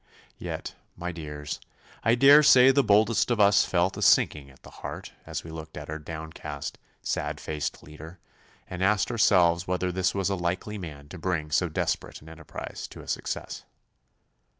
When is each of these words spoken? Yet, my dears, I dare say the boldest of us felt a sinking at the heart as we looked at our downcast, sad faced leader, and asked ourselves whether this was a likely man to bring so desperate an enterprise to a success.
Yet, 0.39 0.73
my 0.97 1.11
dears, 1.11 1.59
I 2.03 2.15
dare 2.15 2.41
say 2.41 2.71
the 2.71 2.83
boldest 2.83 3.29
of 3.29 3.39
us 3.39 3.65
felt 3.65 3.95
a 3.97 4.01
sinking 4.01 4.49
at 4.49 4.63
the 4.63 4.71
heart 4.81 5.13
as 5.27 5.43
we 5.43 5.51
looked 5.51 5.77
at 5.77 5.91
our 5.91 5.99
downcast, 5.99 6.79
sad 7.03 7.39
faced 7.39 7.83
leader, 7.83 8.17
and 8.67 8.83
asked 8.83 9.11
ourselves 9.11 9.67
whether 9.67 9.91
this 9.91 10.15
was 10.15 10.29
a 10.31 10.35
likely 10.35 10.79
man 10.79 11.07
to 11.09 11.19
bring 11.19 11.51
so 11.51 11.69
desperate 11.69 12.19
an 12.19 12.29
enterprise 12.29 12.87
to 12.87 13.01
a 13.01 13.07
success. 13.07 13.63